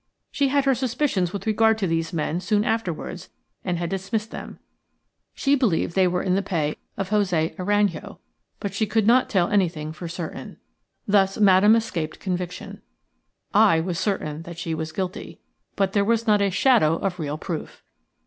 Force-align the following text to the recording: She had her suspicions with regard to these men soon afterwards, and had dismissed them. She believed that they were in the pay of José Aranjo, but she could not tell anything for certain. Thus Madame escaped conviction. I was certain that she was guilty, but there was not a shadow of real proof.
She 0.31 0.47
had 0.47 0.65
her 0.65 0.73
suspicions 0.73 1.31
with 1.31 1.45
regard 1.45 1.77
to 1.77 1.85
these 1.85 2.11
men 2.11 2.39
soon 2.39 2.65
afterwards, 2.65 3.29
and 3.63 3.77
had 3.77 3.91
dismissed 3.91 4.31
them. 4.31 4.57
She 5.35 5.53
believed 5.53 5.91
that 5.91 5.95
they 5.95 6.07
were 6.07 6.23
in 6.23 6.33
the 6.33 6.41
pay 6.41 6.75
of 6.97 7.11
José 7.11 7.55
Aranjo, 7.59 8.17
but 8.59 8.73
she 8.73 8.87
could 8.87 9.05
not 9.05 9.29
tell 9.29 9.49
anything 9.51 9.93
for 9.93 10.07
certain. 10.07 10.57
Thus 11.07 11.37
Madame 11.37 11.75
escaped 11.75 12.19
conviction. 12.19 12.81
I 13.53 13.79
was 13.79 13.99
certain 13.99 14.41
that 14.41 14.57
she 14.57 14.73
was 14.73 14.91
guilty, 14.91 15.39
but 15.75 15.93
there 15.93 16.03
was 16.03 16.25
not 16.25 16.41
a 16.41 16.49
shadow 16.49 16.95
of 16.95 17.19
real 17.19 17.37
proof. 17.37 17.83